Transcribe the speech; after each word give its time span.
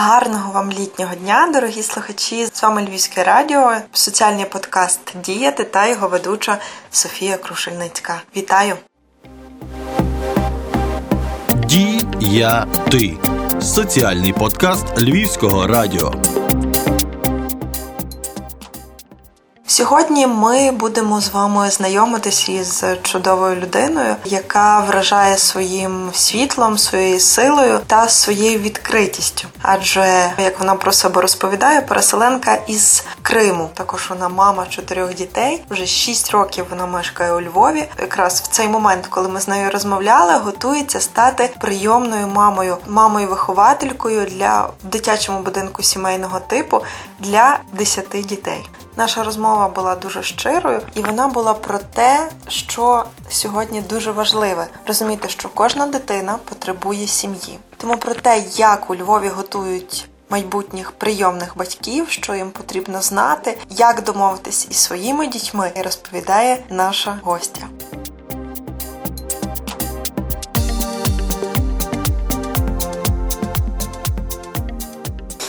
Гарного 0.00 0.52
вам 0.52 0.72
літнього 0.72 1.14
дня, 1.14 1.50
дорогі 1.52 1.82
слухачі! 1.82 2.46
З 2.46 2.62
вами 2.62 2.82
Львівське 2.82 3.24
радіо, 3.24 3.72
соціальний 3.92 4.44
подкаст 4.44 5.00
Діяти 5.24 5.64
та 5.64 5.86
його 5.86 6.08
ведуча 6.08 6.58
Софія 6.90 7.36
Крушельницька. 7.36 8.22
Вітаю! 8.36 8.76
Діяти 11.66 13.16
соціальний 13.60 14.32
подкаст 14.32 15.02
Львівського 15.02 15.66
радіо. 15.66 16.14
Сьогодні 19.78 20.26
ми 20.26 20.70
будемо 20.70 21.20
з 21.20 21.28
вами 21.28 21.70
знайомитися 21.70 22.52
із 22.52 22.84
чудовою 23.02 23.56
людиною, 23.56 24.16
яка 24.24 24.80
вражає 24.80 25.38
своїм 25.38 26.10
світлом, 26.14 26.78
своєю 26.78 27.20
силою 27.20 27.80
та 27.86 28.08
своєю 28.08 28.58
відкритістю. 28.58 29.48
Адже 29.62 30.32
як 30.38 30.58
вона 30.58 30.74
про 30.74 30.92
себе 30.92 31.22
розповідає, 31.22 31.80
переселенка 31.80 32.54
із 32.66 33.04
Криму. 33.22 33.70
Також 33.74 34.10
вона 34.10 34.28
мама 34.28 34.66
чотирьох 34.68 35.14
дітей. 35.14 35.64
Вже 35.70 35.86
шість 35.86 36.30
років 36.30 36.66
вона 36.70 36.86
мешкає 36.86 37.32
у 37.32 37.40
Львові. 37.40 37.84
Якраз 38.00 38.40
в 38.40 38.46
цей 38.46 38.68
момент, 38.68 39.06
коли 39.06 39.28
ми 39.28 39.40
з 39.40 39.48
нею 39.48 39.70
розмовляли, 39.70 40.34
готується 40.34 41.00
стати 41.00 41.50
прийомною 41.60 42.26
мамою, 42.26 42.76
мамою-вихователькою 42.86 44.26
для 44.26 44.68
дитячому 44.82 45.40
будинку 45.40 45.82
сімейного 45.82 46.40
типу 46.40 46.82
для 47.20 47.58
десяти 47.72 48.22
дітей. 48.22 48.68
Наша 48.98 49.24
розмова 49.24 49.68
була 49.68 49.94
дуже 49.94 50.22
щирою, 50.22 50.80
і 50.94 51.00
вона 51.00 51.28
була 51.28 51.54
про 51.54 51.78
те, 51.78 52.28
що 52.48 53.04
сьогодні 53.28 53.80
дуже 53.80 54.10
важливе 54.12 54.66
розуміти, 54.86 55.28
що 55.28 55.48
кожна 55.48 55.86
дитина 55.86 56.38
потребує 56.44 57.06
сім'ї. 57.06 57.58
Тому 57.76 57.96
про 57.96 58.14
те, 58.14 58.44
як 58.56 58.90
у 58.90 58.96
Львові 58.96 59.28
готують 59.28 60.08
майбутніх 60.30 60.92
прийомних 60.92 61.56
батьків, 61.56 62.06
що 62.08 62.34
їм 62.34 62.50
потрібно 62.50 63.02
знати, 63.02 63.58
як 63.70 64.04
домовитись 64.04 64.66
із 64.70 64.76
своїми 64.76 65.26
дітьми, 65.26 65.72
розповідає 65.84 66.58
наша 66.70 67.18
гостя. 67.22 67.66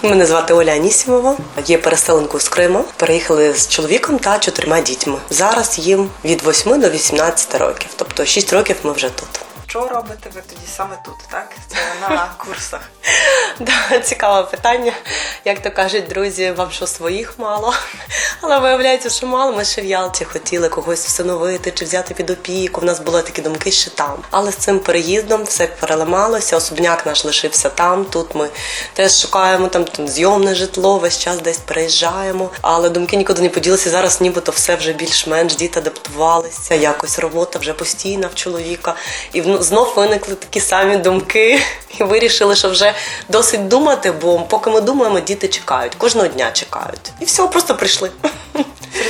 Мене 0.03 0.25
звати 0.25 0.53
Оля 0.53 0.71
Анісімова, 0.71 1.37
є 1.65 1.77
переселенкою 1.77 2.41
з 2.41 2.49
Криму. 2.49 2.85
Переїхали 2.97 3.53
з 3.53 3.67
чоловіком 3.67 4.19
та 4.19 4.39
чотирма 4.39 4.81
дітьми. 4.81 5.17
Зараз 5.29 5.79
їм 5.79 6.09
від 6.25 6.47
8 6.47 6.81
до 6.81 6.89
18 6.89 7.55
років, 7.55 7.89
тобто 7.95 8.25
6 8.25 8.53
років 8.53 8.75
ми 8.83 8.91
вже 8.91 9.09
тут. 9.09 9.48
Що 9.69 9.87
робите 9.87 10.29
ви 10.35 10.41
тоді 10.49 10.67
саме 10.75 10.97
тут, 11.05 11.15
так? 11.31 11.51
Це 11.67 11.77
на 12.09 12.31
курсах. 12.37 12.81
Да, 13.59 13.99
Цікаве 13.99 14.43
питання. 14.43 14.93
Як 15.45 15.61
то 15.61 15.71
кажуть, 15.71 16.07
друзі, 16.07 16.51
вам 16.51 16.71
що 16.71 16.87
своїх 16.87 17.39
мало. 17.39 17.73
Але 18.41 18.59
виявляється, 18.59 19.09
що 19.09 19.27
мало. 19.27 19.51
Ми 19.51 19.65
ще 19.65 19.81
в 19.81 19.85
Ялті 19.85 20.25
хотіли 20.25 20.69
когось 20.69 21.05
встановити 21.05 21.71
чи 21.71 21.85
взяти 21.85 22.13
під 22.13 22.29
опіку. 22.29 22.81
У 22.81 22.83
нас 22.83 22.99
були 22.99 23.21
такі 23.21 23.41
думки 23.41 23.71
ще 23.71 23.89
там. 23.89 24.17
Але 24.31 24.51
з 24.51 24.55
цим 24.55 24.79
переїздом 24.79 25.43
все 25.43 25.67
переламалося. 25.67 26.57
Особняк 26.57 27.05
наш 27.05 27.25
лишився 27.25 27.69
там. 27.69 28.05
Тут 28.05 28.35
ми 28.35 28.49
теж 28.93 29.21
шукаємо 29.21 29.67
там, 29.67 29.85
там 29.85 30.07
зйомне 30.07 30.55
житло, 30.55 30.97
весь 30.97 31.19
час 31.19 31.37
десь 31.37 31.57
переїжджаємо. 31.57 32.49
Але 32.61 32.89
думки 32.89 33.17
нікуди 33.17 33.41
не 33.41 33.49
поділися. 33.49 33.89
Зараз 33.89 34.21
нібито 34.21 34.51
все 34.51 34.75
вже 34.75 34.93
більш-менш 34.93 35.55
діти 35.55 35.79
адаптувалися. 35.79 36.75
Якось 36.75 37.19
робота 37.19 37.59
вже 37.59 37.73
постійна 37.73 38.27
в 38.27 38.35
чоловіка. 38.35 38.95
І 39.33 39.41
знов 39.63 39.93
виникли 39.95 40.35
такі 40.35 40.59
самі 40.59 40.97
думки, 40.97 41.61
і 41.99 42.03
вирішили, 42.03 42.55
що 42.55 42.69
вже 42.69 42.93
досить 43.29 43.67
думати, 43.67 44.11
бо 44.11 44.39
поки 44.39 44.69
ми 44.69 44.81
думаємо, 44.81 45.19
діти 45.19 45.47
чекають, 45.47 45.95
кожного 45.95 46.27
дня 46.27 46.51
чекають. 46.51 47.11
І 47.19 47.25
все, 47.25 47.47
просто 47.47 47.75
прийшли. 47.75 48.11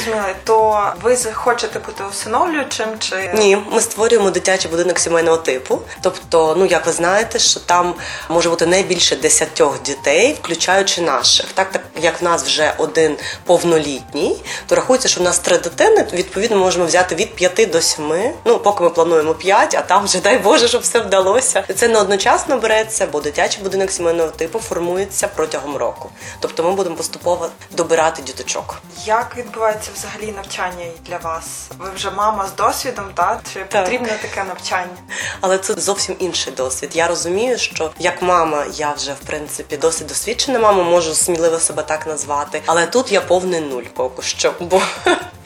Зрозуміли, 0.10 0.36
то 0.44 0.94
ви 1.02 1.18
хочете 1.34 1.80
бути 1.80 2.04
усиновлюючим 2.04 2.88
чи 3.00 3.32
ні? 3.34 3.58
Ми 3.72 3.82
створюємо 3.82 4.30
дитячий 4.32 4.72
будинок 4.72 5.00
сімейного 5.00 5.38
типу. 5.38 5.80
Тобто, 6.02 6.56
ну 6.58 6.66
як 6.66 6.86
ви 6.86 6.92
знаєте, 6.92 7.40
що 7.40 7.60
там 7.60 7.96
може 8.30 8.50
бути 8.50 8.66
не 8.66 8.84
більше 8.84 9.16
десятьох 9.16 9.82
дітей, 9.82 10.38
включаючи 10.42 11.02
наших. 11.02 11.46
Так, 11.54 11.72
так 11.72 11.82
як 12.02 12.22
в 12.22 12.24
нас 12.24 12.44
вже 12.44 12.74
один 12.78 13.18
повнолітній, 13.46 14.44
то 14.68 14.76
рахується, 14.76 15.08
що 15.08 15.22
в 15.22 15.24
нас 15.24 15.40
три 15.40 15.58
дитини. 15.58 16.08
Відповідно, 16.14 16.58
ми 16.58 16.64
можемо 16.64 16.86
взяти 16.86 17.16
від 17.16 17.36
п'яти 17.36 17.66
до 17.66 17.82
семи. 17.82 18.34
Ну 18.46 18.60
поки 18.60 18.84
ми 18.84 18.90
плануємо 18.90 19.34
п'ять, 19.34 19.76
а 19.76 19.82
там 19.82 20.06
вже 20.06 20.22
дай 20.22 20.38
Боже, 20.38 20.68
щоб 20.68 20.82
все 20.82 21.00
вдалося. 21.00 21.64
Це 21.76 21.88
не 21.88 22.00
одночасно 22.00 22.58
береться, 22.58 23.08
бо 23.12 23.22
дитячий 23.22 23.64
будинок 23.64 23.92
сімейного 23.92 24.30
типу 24.30 24.60
формується 24.60 25.28
протягом 25.36 25.78
року. 25.78 26.10
Тобто, 26.40 26.64
ми 26.64 26.72
будемо 26.72 26.96
поступово 26.96 27.50
добирати 27.72 28.22
діточок. 28.22 28.82
Як 29.06 29.38
відбувається 29.38 29.92
взагалі 30.00 30.32
навчання 30.32 30.86
для 31.06 31.18
вас? 31.18 31.46
Ви 31.80 31.90
вже 31.96 32.12
мама 32.12 32.48
з 32.48 32.56
досвідом, 32.56 33.06
та 33.14 33.42
чи 33.54 33.60
так. 33.60 33.84
потрібно 33.84 34.08
таке 34.22 34.44
навчання? 34.44 34.98
Але 35.42 35.58
це 35.58 35.74
зовсім 35.74 36.16
інший 36.20 36.54
досвід. 36.54 36.92
Я 36.94 37.08
розумію, 37.08 37.58
що 37.58 37.92
як 38.00 38.22
мама, 38.22 38.66
я 38.74 38.92
вже 38.92 39.14
в 39.14 39.20
принципі 39.26 39.78
досить 39.78 40.08
досвідчена 40.08 40.60
мама, 40.60 40.84
можу 40.84 41.14
сміливо 41.14 41.60
себе 41.60 41.84
так 41.84 42.08
назвати. 42.08 42.62
Але 42.66 42.86
тут 42.86 43.12
я 43.12 43.22
повний 43.22 43.62
нуль 43.62 43.84
поки 43.84 44.22
що. 44.22 44.54
Бо 44.60 44.82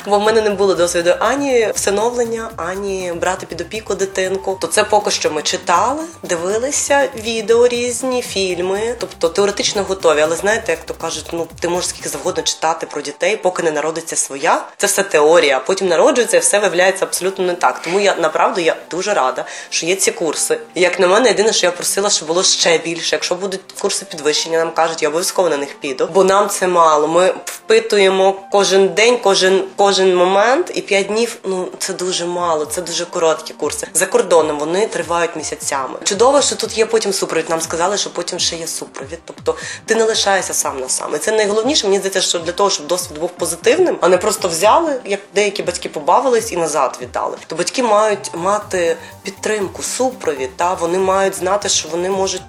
Бо 0.05 0.19
в 0.19 0.21
мене 0.21 0.41
не 0.41 0.49
було 0.49 0.75
досвіду 0.75 1.15
ані 1.19 1.71
всиновлення, 1.75 2.49
ані 2.55 3.13
брати 3.21 3.45
під 3.45 3.61
опіку 3.61 3.95
дитинку. 3.95 4.57
То 4.61 4.67
це 4.67 4.83
поки 4.83 5.11
що 5.11 5.31
ми 5.31 5.41
читали, 5.41 6.03
дивилися 6.23 7.09
відео 7.15 7.67
різні, 7.67 8.21
фільми, 8.21 8.95
тобто 8.99 9.29
теоретично 9.29 9.83
готові. 9.83 10.21
Але 10.21 10.35
знаєте, 10.35 10.71
як 10.71 10.83
то 10.85 10.93
кажуть, 10.93 11.25
ну 11.31 11.47
ти 11.59 11.69
можеш 11.69 11.89
скільки 11.89 12.09
завгодно 12.09 12.43
читати 12.43 12.87
про 12.91 13.01
дітей, 13.01 13.37
поки 13.37 13.63
не 13.63 13.71
народиться 13.71 14.15
своя. 14.15 14.65
Це 14.77 14.87
все 14.87 15.03
теорія. 15.03 15.59
Потім 15.59 15.87
народжується 15.87 16.37
і 16.37 16.39
все 16.39 16.59
виявляється 16.59 17.05
абсолютно 17.05 17.45
не 17.45 17.53
так. 17.53 17.81
Тому 17.81 17.99
я 17.99 18.15
направду 18.15 18.61
я 18.61 18.75
дуже 18.91 19.13
рада, 19.13 19.45
що 19.69 19.85
є 19.85 19.95
ці 19.95 20.11
курси. 20.11 20.59
Як 20.75 20.99
на 20.99 21.07
мене, 21.07 21.29
єдине, 21.29 21.53
що 21.53 21.65
я 21.65 21.71
просила, 21.71 22.09
щоб 22.09 22.27
було 22.27 22.43
ще 22.43 22.77
більше. 22.77 23.15
Якщо 23.15 23.35
будуть 23.35 23.61
курси 23.81 24.05
підвищення, 24.05 24.57
нам 24.57 24.71
кажуть, 24.71 25.03
я 25.03 25.09
обов'язково 25.09 25.49
на 25.49 25.57
них 25.57 25.79
піду, 25.79 26.09
бо 26.13 26.23
нам 26.23 26.49
це 26.49 26.67
мало. 26.67 27.07
Ми 27.07 27.33
впитуємо 27.45 28.35
кожен 28.51 28.87
день, 28.87 29.17
кожен 29.23 29.63
кожен 29.75 29.92
кожен 29.93 30.15
момент, 30.15 30.71
і 30.75 30.81
п'ять 30.81 31.07
днів 31.07 31.37
ну 31.43 31.67
це 31.77 31.93
дуже 31.93 32.25
мало, 32.25 32.65
це 32.65 32.81
дуже 32.81 33.05
короткі 33.05 33.53
курси. 33.53 33.87
За 33.93 34.05
кордоном 34.05 34.59
вони 34.59 34.87
тривають 34.87 35.35
місяцями. 35.35 35.99
Чудово, 36.03 36.41
що 36.41 36.55
тут 36.55 36.77
є 36.77 36.85
потім 36.85 37.13
супровід. 37.13 37.49
Нам 37.49 37.61
сказали, 37.61 37.97
що 37.97 38.09
потім 38.09 38.39
ще 38.39 38.55
є 38.55 38.67
супровід. 38.67 39.19
Тобто 39.25 39.55
ти 39.85 39.95
не 39.95 40.03
лишаєшся 40.03 40.53
сам 40.53 40.79
на 40.79 40.89
сам. 40.89 41.15
І 41.15 41.17
Це 41.17 41.31
найголовніше. 41.31 41.87
Мені 41.87 41.99
здається, 41.99 42.21
що 42.21 42.39
для 42.39 42.51
того, 42.51 42.69
щоб 42.69 42.87
досвід 42.87 43.19
був 43.19 43.29
позитивним, 43.29 43.97
а 44.01 44.07
не 44.07 44.17
просто 44.17 44.47
взяли, 44.47 45.01
як 45.05 45.19
деякі 45.35 45.63
батьки 45.63 45.89
побавились 45.89 46.51
і 46.51 46.57
назад 46.57 46.97
віддали. 47.01 47.37
То 47.47 47.55
батьки 47.55 47.83
мають 47.83 48.31
мати 48.33 48.97
підтримку, 49.23 49.83
супровід. 49.83 50.57
Та 50.57 50.73
вони 50.73 50.97
мають 50.97 51.35
знати, 51.35 51.69
що 51.69 51.89
вони 51.89 52.09
можуть 52.09 52.43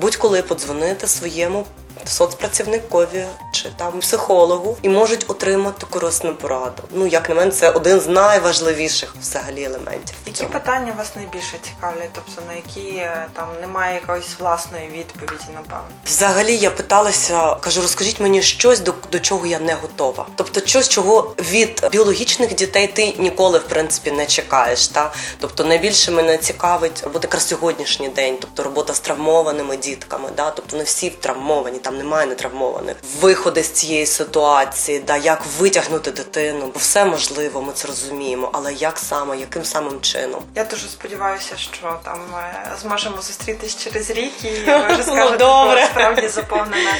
будь-коли 0.00 0.42
подзвонити 0.42 1.06
своєму 1.06 1.64
соцпрацівникові 2.08 3.24
чи 3.50 3.70
там 3.76 4.00
психологу 4.00 4.76
і 4.82 4.88
можуть 4.88 5.24
отримати 5.28 5.86
корисну 5.90 6.34
пораду. 6.34 6.82
Ну 6.90 7.06
як 7.06 7.28
на 7.28 7.34
мене, 7.34 7.50
це 7.50 7.70
один 7.70 8.00
з 8.00 8.08
найважливіших 8.08 9.14
взагалі 9.20 9.64
елементів. 9.64 10.16
Які 10.26 10.44
питання 10.44 10.94
вас 10.98 11.16
найбільше 11.16 11.58
цікавлять? 11.62 12.10
Тобто 12.12 12.42
на 12.48 12.52
які 12.52 12.96
е, 12.96 13.26
там 13.32 13.48
немає 13.60 13.94
якоїсь 13.94 14.36
власної 14.38 14.88
відповіді, 14.88 15.44
напевно? 15.54 15.88
Взагалі 16.06 16.56
я 16.56 16.70
питалася, 16.70 17.54
кажу, 17.54 17.82
розкажіть 17.82 18.20
мені 18.20 18.42
щось 18.42 18.80
до, 18.80 18.94
до 19.12 19.20
чого 19.20 19.46
я 19.46 19.58
не 19.58 19.74
готова. 19.74 20.26
Тобто, 20.36 20.60
щось, 20.66 20.88
чого 20.88 21.34
від 21.38 21.88
біологічних 21.92 22.54
дітей 22.54 22.86
ти 22.86 23.14
ніколи 23.18 23.58
в 23.58 23.62
принципі 23.62 24.10
не 24.10 24.26
чекаєш. 24.26 24.88
Та 24.88 25.12
тобто 25.40 25.64
найбільше 25.64 26.10
мене 26.10 26.38
цікавить 26.38 27.02
робота 27.04 27.26
якраз 27.26 27.48
сьогоднішній 27.48 28.08
день, 28.08 28.36
тобто 28.40 28.62
робота 28.62 28.94
з 28.94 29.00
травмованими 29.00 29.76
дітками. 29.76 30.28
Да? 30.36 30.50
Тобто 30.50 30.76
не 30.76 30.82
всі 30.84 31.10
травмовані, 31.10 31.78
там 31.78 31.95
немає 31.96 32.26
нетравмованих. 32.26 32.96
Виходи 33.20 33.62
з 33.62 33.70
цієї 33.70 34.06
ситуації, 34.06 34.98
да 34.98 35.16
як 35.16 35.42
витягнути 35.58 36.10
дитину, 36.10 36.70
бо 36.74 36.78
все 36.78 37.04
можливо, 37.04 37.62
ми 37.62 37.72
це 37.72 37.88
розуміємо. 37.88 38.50
Але 38.52 38.72
як 38.72 38.98
саме, 38.98 39.38
яким 39.38 39.64
самим 39.64 40.00
чином? 40.00 40.42
Я 40.54 40.64
дуже 40.64 40.88
сподіваюся, 40.88 41.56
що 41.56 42.00
там 42.04 42.20
ми 42.32 42.76
зможемо 42.82 43.16
зустрітись 43.22 43.76
через 43.76 44.10
рік 44.10 44.44
і 44.44 44.48
ви 44.66 44.86
вже 44.86 45.02
скажете, 45.02 45.36
добре. 45.36 45.78
що 45.78 45.86
справді 45.86 46.28
заповнена 46.28 46.90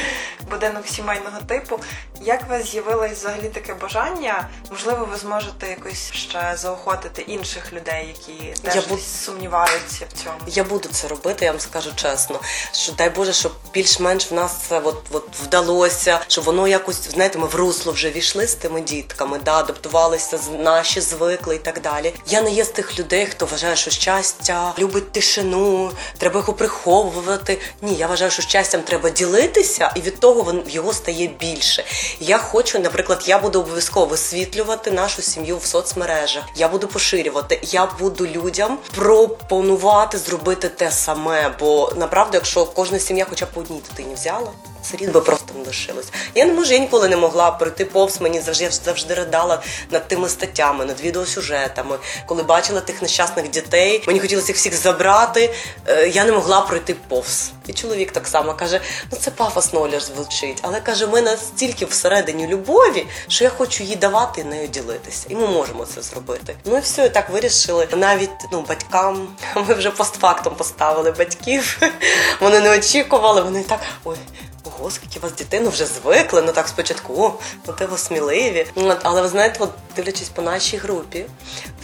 будинок 0.50 0.86
сімейного 0.86 1.40
типу. 1.46 1.80
Як 2.20 2.42
у 2.46 2.50
вас 2.50 2.70
з'явилось 2.70 3.12
взагалі 3.12 3.48
таке 3.48 3.74
бажання? 3.74 4.48
Можливо, 4.70 5.08
ви 5.10 5.16
зможете 5.16 5.68
якось 5.68 6.12
ще 6.12 6.54
заохотити 6.56 7.22
інших 7.22 7.72
людей, 7.72 8.14
які 8.18 8.62
теж 8.62 8.74
я 8.74 8.82
буд... 8.88 9.02
сумніваються 9.02 10.04
в 10.08 10.22
цьому. 10.22 10.36
Я 10.46 10.64
буду 10.64 10.88
це 10.88 11.08
робити. 11.08 11.44
Я 11.44 11.50
вам 11.50 11.60
скажу 11.60 11.90
чесно, 11.94 12.40
що 12.72 12.92
дай 12.92 13.10
Боже, 13.10 13.32
щоб 13.32 13.52
більш-менш 13.74 14.30
в 14.30 14.34
нас 14.34 14.68
от, 14.86 15.02
от 15.10 15.24
вдалося, 15.44 16.20
щоб 16.28 16.44
воно 16.44 16.68
якось 16.68 17.10
знаєте, 17.10 17.38
ми 17.38 17.46
в 17.46 17.54
русло 17.54 17.92
вже 17.92 18.10
війшли 18.10 18.46
з 18.46 18.54
тими 18.54 18.80
дітками, 18.80 19.40
да, 19.44 19.58
адаптувалися 19.58 20.38
з 20.38 20.48
наші 20.58 21.00
звикли 21.00 21.56
і 21.56 21.58
так 21.58 21.80
далі. 21.80 22.14
Я 22.28 22.42
не 22.42 22.50
є 22.50 22.64
з 22.64 22.68
тих 22.68 22.98
людей, 22.98 23.26
хто 23.26 23.46
вважає, 23.46 23.76
що 23.76 23.90
щастя 23.90 24.72
любить 24.78 25.12
тишину, 25.12 25.90
треба 26.18 26.40
його 26.40 26.52
приховувати. 26.52 27.58
Ні, 27.82 27.94
я 27.94 28.06
вважаю, 28.06 28.30
що 28.30 28.42
щастям 28.42 28.82
треба 28.82 29.10
ділитися, 29.10 29.92
і 29.94 30.00
від 30.00 30.20
того 30.20 30.54
його 30.66 30.92
стає 30.92 31.26
більше. 31.40 31.84
Я 32.20 32.38
хочу, 32.38 32.78
наприклад, 32.78 33.24
я 33.26 33.38
буду 33.38 33.60
обов'язково 33.60 34.06
висвітлювати 34.06 34.90
нашу 34.90 35.22
сім'ю 35.22 35.58
в 35.58 35.66
соцмережах. 35.66 36.44
Я 36.56 36.68
буду 36.68 36.88
поширювати. 36.88 37.60
Я 37.62 37.86
буду 38.00 38.26
людям 38.26 38.78
пропонувати 38.94 40.18
зробити 40.18 40.68
те 40.68 40.90
саме. 40.90 41.54
Бо 41.60 41.92
направду, 41.96 42.30
якщо 42.34 42.66
кожна 42.66 42.98
сім'я, 42.98 43.26
хоча 43.30 43.46
б 43.46 43.48
по 43.48 43.60
одній 43.60 43.80
дитині 43.88 44.14
взяла 44.14 44.52
сиріт 44.90 45.12
би 45.12 45.20
просто 45.20 45.54
не 45.58 45.66
лишилось. 45.66 46.06
Я 46.34 46.44
не 46.44 46.52
можу, 46.52 46.72
я 46.72 46.78
ніколи 46.78 47.08
не 47.08 47.16
могла 47.16 47.50
пройти 47.50 47.84
повз 47.84 48.20
мені 48.20 48.40
завжди 48.40 48.64
я 48.64 48.70
завжди 48.70 49.14
ридала 49.14 49.62
над 49.90 50.08
тими 50.08 50.28
статтями, 50.28 50.84
над 50.84 51.00
відеосюжетами. 51.00 51.98
Коли 52.26 52.42
бачила 52.42 52.80
тих 52.80 53.02
нещасних 53.02 53.50
дітей, 53.50 54.04
мені 54.06 54.20
хотілося 54.20 54.48
їх 54.48 54.56
всіх 54.56 54.74
забрати. 54.74 55.54
Е, 55.86 56.08
я 56.08 56.24
не 56.24 56.32
могла 56.32 56.60
пройти 56.60 56.96
повз. 57.08 57.50
І 57.66 57.72
чоловік 57.72 58.12
так 58.12 58.28
само 58.28 58.54
каже: 58.54 58.80
ну 59.12 59.18
це 59.20 59.30
пафосно 59.30 59.80
Оля 59.82 60.00
звучить, 60.00 60.58
але 60.62 60.80
каже, 60.80 61.06
ми 61.06 61.22
настільки 61.22 61.84
всередині 61.84 62.46
любові, 62.46 63.06
що 63.28 63.44
я 63.44 63.50
хочу 63.50 63.84
їй 63.84 63.96
давати 63.96 64.40
і 64.40 64.44
нею 64.44 64.68
ділитися. 64.68 65.26
І 65.28 65.34
ми 65.34 65.46
можемо 65.46 65.86
це 65.86 66.02
зробити. 66.02 66.56
Ну 66.64 66.76
і 66.76 66.80
все, 66.80 67.06
і 67.06 67.08
так 67.08 67.30
вирішили. 67.30 67.88
Навіть 67.96 68.30
ну 68.52 68.64
батькам 68.68 69.28
ми 69.68 69.74
вже 69.74 69.90
постфактом 69.90 70.54
поставили 70.54 71.10
батьків. 71.10 71.80
Вони 72.40 72.60
не 72.60 72.78
очікували. 72.78 73.42
Вони 73.42 73.62
так 73.62 73.80
ой. 74.04 74.16
Ого, 74.80 74.90
скільки 74.90 75.18
у 75.18 75.22
вас 75.22 75.32
дітей, 75.32 75.60
ну 75.64 75.70
вже 75.70 75.86
звикли, 75.86 76.42
ну 76.42 76.52
так 76.52 76.68
спочатку, 76.68 77.34
ну 77.66 77.72
ти 77.72 77.86
ви 77.86 77.98
сміливі. 77.98 78.66
Але 79.02 79.22
ви 79.22 79.28
знаєте, 79.28 79.56
от 79.60 79.70
дивлячись 79.96 80.28
по 80.28 80.42
нашій 80.42 80.76
групі, 80.76 81.26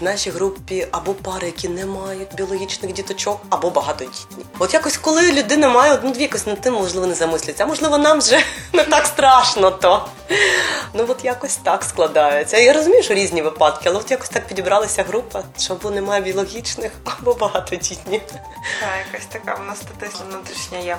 нашій 0.02 0.30
групі 0.30 0.86
або 0.90 1.14
пари, 1.14 1.46
які 1.46 1.68
не 1.68 1.86
мають 1.86 2.34
біологічних 2.34 2.92
діточок, 2.92 3.40
або 3.50 3.70
багатодітні. 3.70 4.44
От 4.58 4.74
якось, 4.74 4.96
коли 4.96 5.32
людина 5.32 5.68
має 5.68 5.92
одну-дві, 5.92 6.22
якось 6.22 6.46
над 6.46 6.60
тим, 6.60 6.74
можливо, 6.74 7.06
не 7.06 7.14
замислюється, 7.14 7.64
а 7.64 7.66
можливо, 7.66 7.98
нам 7.98 8.18
вже 8.18 8.44
не 8.72 8.84
так 8.84 9.06
страшно 9.06 9.70
то. 9.70 10.08
Ну 10.94 11.06
от 11.08 11.24
якось 11.24 11.56
так 11.56 11.84
складається. 11.84 12.58
Я 12.58 12.72
розумію, 12.72 13.02
що 13.02 13.14
різні 13.14 13.42
випадки, 13.42 13.88
але 13.88 13.98
от 13.98 14.10
якось 14.10 14.28
так 14.28 14.46
підібралася 14.46 15.02
група, 15.02 15.42
що 15.58 15.74
або 15.74 15.90
немає 15.90 16.20
біологічних, 16.20 16.92
або 17.04 17.34
багатодітні. 17.34 18.18
Так, 18.80 19.06
якась 19.12 19.26
така 19.26 19.54
в 19.54 19.66
нас 19.66 19.78
статистика 19.78 20.24
внутрішня 20.30 20.78
є. 20.78 20.96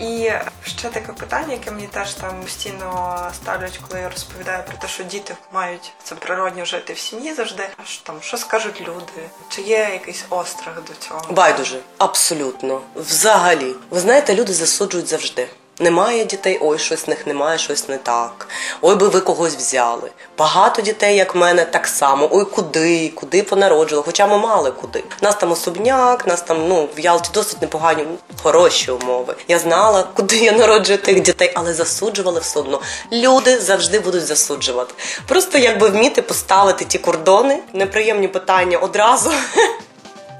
І 0.00 0.30
ще 0.64 0.88
таке 0.88 1.12
питання, 1.12 1.52
яке 1.52 1.70
мені 1.70 1.86
теж 1.86 2.14
там 2.14 2.42
постійно 2.42 3.18
ставлять, 3.34 3.80
коли 3.88 4.00
я 4.00 4.08
розповідаю 4.08 4.62
про 4.66 4.76
те, 4.76 4.88
що 4.88 5.04
діти 5.04 5.36
мають 5.52 5.92
це 6.02 6.14
природньо 6.14 6.64
жити 6.64 6.92
в 6.92 6.98
сім'ї 6.98 7.34
завжди. 7.34 7.68
Аж 7.82 7.96
там 7.96 8.16
що 8.28 8.36
скажуть 8.36 8.80
люди? 8.80 9.28
Чи 9.48 9.62
є 9.62 9.88
якийсь 9.92 10.24
острах 10.30 10.82
до 10.88 10.92
цього? 11.06 11.32
Байдуже, 11.32 11.78
абсолютно. 11.98 12.80
Взагалі, 12.96 13.74
ви 13.90 14.00
знаєте, 14.00 14.34
люди 14.34 14.52
засуджують 14.52 15.08
завжди. 15.08 15.48
Немає 15.80 16.24
дітей, 16.24 16.58
ой, 16.62 16.78
щось 16.78 17.06
в 17.06 17.10
них 17.10 17.26
немає, 17.26 17.58
щось 17.58 17.88
не 17.88 17.98
так. 17.98 18.48
Ой, 18.80 18.94
би 18.94 19.08
ви 19.08 19.20
когось 19.20 19.54
взяли. 19.54 20.10
Багато 20.38 20.82
дітей, 20.82 21.16
як 21.16 21.34
в 21.34 21.38
мене, 21.38 21.64
так 21.64 21.86
само. 21.86 22.28
Ой, 22.32 22.44
куди, 22.44 23.08
куди 23.08 23.42
понароджували. 23.42 24.04
Хоча 24.06 24.26
ми 24.26 24.38
мали 24.38 24.70
куди. 24.70 25.04
Нас 25.20 25.34
там 25.34 25.52
особняк, 25.52 26.26
нас 26.26 26.42
там 26.42 26.68
ну 26.68 26.88
в 26.96 27.00
Ялті 27.00 27.30
досить 27.34 27.62
непогані, 27.62 28.04
хороші 28.42 28.90
умови. 28.90 29.34
Я 29.48 29.58
знала, 29.58 30.08
куди 30.14 30.36
я 30.36 30.52
народжую 30.52 30.98
тих 30.98 31.20
дітей, 31.20 31.52
але 31.54 31.74
засуджували 31.74 32.40
все 32.40 32.60
одно. 32.60 32.80
Люди 33.12 33.60
завжди 33.60 33.98
будуть 33.98 34.26
засуджувати. 34.26 34.94
Просто 35.26 35.58
якби 35.58 35.88
вміти 35.88 36.22
поставити 36.22 36.84
ті 36.84 36.98
кордони, 36.98 37.58
неприємні 37.72 38.28
питання 38.28 38.78
одразу 38.78 39.30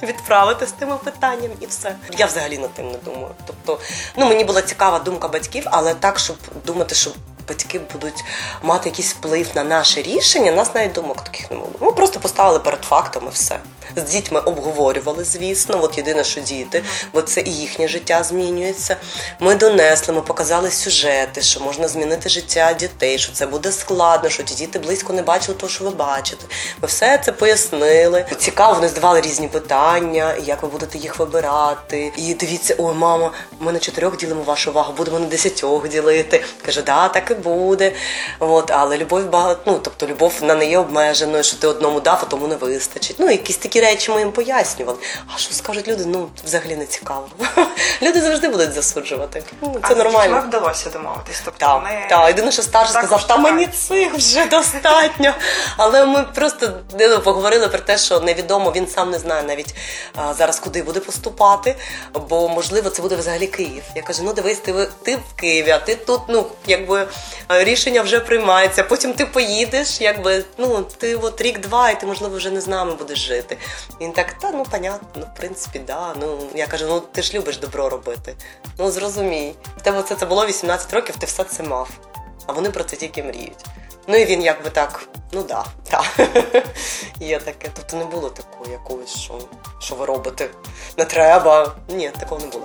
відправити 0.03 0.67
з 0.67 0.73
тими 0.73 0.97
питанням 0.97 1.51
і 1.61 1.67
все. 1.67 1.97
Я 2.19 2.27
взагалі 2.27 2.59
над 2.59 2.75
тим 2.75 2.91
не 2.91 2.99
думаю. 2.99 3.35
Тобто, 3.47 3.79
ну 4.17 4.29
мені 4.29 4.45
була 4.45 4.63
цікава 4.63 4.99
думка 4.99 5.29
батьків, 5.29 5.65
але 5.67 5.95
так, 5.95 6.19
щоб 6.19 6.37
думати, 6.67 6.95
що 6.95 7.11
батьки 7.49 7.81
будуть 7.93 8.25
мати 8.63 8.89
якийсь 8.89 9.15
вплив 9.15 9.49
на 9.55 9.65
наше 9.65 10.03
рішення, 10.03 10.53
нас 10.53 10.75
навіть 10.75 10.93
думок 10.93 11.23
таких 11.25 11.51
не 11.51 11.57
було. 11.57 11.71
Ми 11.81 11.93
просто 11.93 12.21
поставили 12.21 12.59
перед 12.59 12.85
фактом 12.85 13.25
і 13.27 13.31
все. 13.31 13.61
З 13.97 14.03
дітьми 14.03 14.41
обговорювали, 14.41 15.25
звісно. 15.25 15.83
От 15.83 15.99
єдине, 15.99 16.25
що 16.25 16.41
діти, 16.41 16.83
бо 17.13 17.23
це 17.23 17.41
і 17.41 17.51
їхнє 17.51 17.89
життя 17.89 18.23
змінюється. 18.23 18.97
Ми 19.41 19.55
донесли, 19.55 20.15
ми 20.15 20.21
показали 20.21 20.71
сюжети, 20.71 21.43
що 21.43 21.61
можна 21.61 21.89
змінити 21.89 22.29
життя 22.29 22.73
дітей, 22.73 23.19
що 23.19 23.33
це 23.33 23.47
буде 23.47 23.73
складно, 23.73 24.29
що 24.29 24.43
ті 24.43 24.55
діти 24.55 24.79
близько 24.79 25.13
не 25.13 25.23
бачили 25.23 25.59
того, 25.59 25.71
що 25.71 25.85
ви 25.85 25.91
бачите. 25.91 26.47
Ми 26.83 26.89
все 26.89 27.19
це 27.25 27.33
пояснили. 27.33 28.27
Цікаво, 28.39 28.75
вони 28.75 28.89
здавали 28.89 29.21
різні 29.21 29.49
питання, 29.49 30.35
як 30.45 30.63
ви 30.63 30.69
будете 30.69 30.99
їх 30.99 31.19
вибирати. 31.19 32.13
І 32.17 32.35
дивіться, 32.35 32.75
ой, 32.79 32.95
мама, 32.95 33.33
ми 33.61 33.73
на 33.73 33.79
чотирьох 33.79 34.17
ділимо 34.17 34.43
вашу 34.43 34.71
увагу, 34.71 34.95
будемо 34.97 35.19
на 35.19 35.27
десятьох 35.27 35.89
ділити. 35.89 36.45
Каже, 36.67 36.83
да, 36.83 37.09
так 37.09 37.31
і 37.31 37.35
буде. 37.35 37.93
От, 38.39 38.71
але 38.71 38.99
любов 38.99 39.31
багато, 39.31 39.61
ну 39.67 39.81
тобто 39.83 40.07
любов 40.07 40.33
на 40.43 40.55
не 40.55 40.67
є 40.67 40.79
обмеженою, 40.79 41.45
що 41.45 41.57
ти 41.57 41.67
одному 41.67 42.01
дав, 42.01 42.19
а 42.23 42.25
тому 42.25 42.47
не 42.47 42.57
вистачить. 42.57 43.17
Ну, 43.19 43.31
якісь 43.31 43.57
такі 43.57 43.78
речі 43.81 44.11
ми 44.11 44.19
їм 44.19 44.33
пояснювали. 44.33 44.99
А 45.35 45.39
що 45.39 45.55
скажуть 45.55 45.89
люди? 45.89 46.05
Ну 46.07 46.29
взагалі 46.45 46.77
не 46.77 46.87
цікаво. 46.87 47.29
Люди 48.03 48.21
завжди 48.21 48.49
будуть 48.49 48.73
засуджувати. 48.73 49.43
Ну, 49.61 49.77
Це 49.89 49.95
а 49.95 49.97
нормально. 49.97 50.35
Ми 50.35 50.41
вдалося 50.41 50.91
домовитись. 50.91 51.43
Тобто 51.45 51.67
так, 51.67 51.83
ми... 51.83 52.07
так. 52.09 52.29
Єдине, 52.29 52.53
що 52.53 52.63
старший 52.63 52.93
сказав, 52.93 53.27
та 53.27 53.37
мені 53.37 53.67
цих 53.67 54.15
вже 54.15 54.47
достатньо. 54.47 55.35
Але 55.77 56.07
ми 56.07 56.23
просто 56.35 56.73
ну, 57.01 57.19
поговорили 57.19 57.69
про 57.69 57.79
те, 57.79 57.99
що 57.99 58.21
невідомо, 58.21 58.73
він 58.77 58.87
сам 58.87 59.11
не 59.11 59.19
знає 59.19 59.43
навіть 59.43 59.75
а, 60.17 60.35
зараз, 60.35 60.61
куди 60.61 60.83
буде 60.83 61.01
поступати, 61.01 61.77
бо 62.29 62.49
можливо 62.49 62.91
це 62.91 63.03
буде 63.03 63.17
взагалі 63.17 63.47
Київ. 63.47 63.83
Я 63.95 64.03
кажу, 64.03 64.23
ну 64.25 64.33
дивись, 64.33 64.59
ти 64.59 64.89
ти 65.03 65.17
в 65.17 65.41
Києві, 65.41 65.71
а 65.71 65.79
ти 65.79 65.95
тут, 65.95 66.21
ну 66.29 66.47
якби 66.67 67.09
рішення 67.49 68.03
вже 68.03 68.21
приймається. 68.21 68.83
Потім 68.83 69.13
ти 69.13 69.27
поїдеш, 69.27 70.01
якби 70.01 70.45
ну 70.59 70.87
ти 70.99 71.17
от 71.17 71.41
рік-два, 71.41 71.91
і 71.91 72.01
ти 72.01 72.07
можливо 72.07 72.37
вже 72.37 72.51
не 72.51 72.61
з 72.61 72.67
нами 72.67 72.95
будеш 72.95 73.19
жити. 73.19 73.57
Він 74.01 74.13
так, 74.13 74.33
та 74.33 74.51
ну 74.51 74.65
понятно, 74.71 75.23
в 75.35 75.39
принципі, 75.39 75.79
да. 75.79 76.15
Ну 76.21 76.39
я 76.55 76.67
кажу, 76.67 76.87
ну 76.89 77.01
ти 77.01 77.23
ж 77.23 77.35
любиш 77.35 77.57
добро 77.59 77.89
робити. 77.89 78.37
Ну 78.79 78.91
зрозумій. 78.91 79.55
В 79.77 79.83
тебе 79.83 80.03
це, 80.03 80.15
це 80.15 80.27
було 80.27 80.47
18 80.47 80.93
років, 80.93 81.17
ти 81.17 81.27
все 81.27 81.45
це 81.45 81.63
мав. 81.63 81.89
А 82.47 82.53
вони 82.53 82.71
про 82.71 82.85
це 82.85 82.97
тільки 82.97 83.23
мріють. 83.23 83.65
Ну 84.07 84.17
і 84.17 84.25
він 84.25 84.43
якби 84.43 84.71
так, 84.71 85.09
ну 85.33 85.43
да, 85.43 85.65
так. 85.91 86.05
Є 87.21 87.39
таке. 87.39 87.69
Тобто 87.75 87.97
не 87.97 88.05
було 88.05 88.31
такого 88.31 88.73
якогось, 88.73 89.17
що, 89.17 89.39
що 89.81 89.95
ви 89.95 90.07
робите. 90.07 90.51
Не 90.99 91.05
треба. 91.05 91.75
Ні, 91.89 92.11
такого 92.21 92.41
не 92.41 92.47
було. 92.47 92.65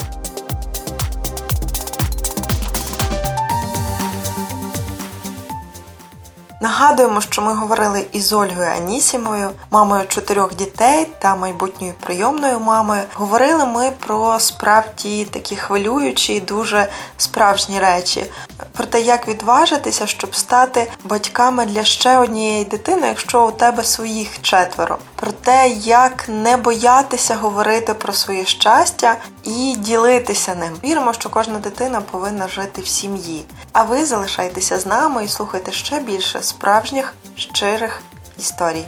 Нагадуємо, 6.64 7.22
що 7.22 7.42
ми 7.42 7.54
говорили 7.54 8.06
із 8.12 8.34
Ольгою 8.34 8.68
Анісімою, 8.68 9.50
мамою 9.72 10.06
чотирьох 10.08 10.56
дітей 10.56 11.08
та 11.20 11.36
майбутньою 11.36 11.94
прийомною 12.00 12.60
мамою. 12.60 13.02
Говорили 13.14 13.66
ми 13.66 13.92
про 14.06 14.40
справді 14.40 15.26
такі 15.26 15.56
хвилюючі 15.56 16.40
дуже 16.40 16.88
справжні 17.18 17.80
речі. 17.80 18.26
Про 18.72 18.86
те, 18.86 19.02
як 19.02 19.28
відважитися, 19.28 20.08
щоб 20.08 20.36
стати 20.36 20.92
батьками 21.04 21.66
для 21.66 21.84
ще 21.84 22.18
однієї 22.18 22.66
дитини, 22.66 23.08
якщо 23.08 23.48
у 23.48 23.52
тебе 23.52 23.84
своїх 23.84 24.42
четверо. 24.42 24.98
Про 25.16 25.32
те, 25.32 25.70
як 25.80 26.30
не 26.30 26.58
боятися 26.58 27.36
говорити 27.36 27.94
про 27.94 28.14
своє 28.14 28.46
щастя 28.46 29.16
і 29.44 29.76
ділитися 29.78 30.56
ним. 30.56 30.74
Віримо, 30.84 31.14
що 31.14 31.30
кожна 31.30 31.60
дитина 31.60 32.02
повинна 32.02 32.48
жити 32.48 32.82
в 32.82 32.88
сім'ї. 32.88 33.46
А 33.72 33.84
ви 33.84 34.06
залишайтеся 34.06 34.80
з 34.80 34.86
нами 34.86 35.24
і 35.24 35.28
слухайте 35.28 35.72
ще 35.72 36.00
більше 36.00 36.44
справжніх 36.44 37.14
щирих 37.36 38.02
історій. 38.40 38.86